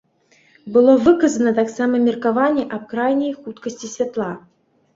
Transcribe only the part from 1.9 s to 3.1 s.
меркаванне аб